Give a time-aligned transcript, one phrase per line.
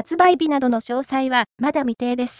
[0.00, 2.38] 発売日などの詳細はまだ未定です。